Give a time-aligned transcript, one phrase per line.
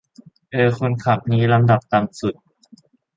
[0.51, 2.35] เอ้อ คนขับนี่ลำดับต่ำสุด